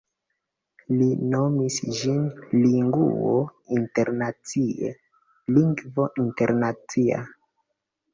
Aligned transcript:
li 0.99 1.07
nomis 1.33 1.75
ĝin 1.97 2.23
Linguo 2.63 3.33
internacie, 3.81 4.89
lingvo 5.59 6.07
internacia. 6.25 7.21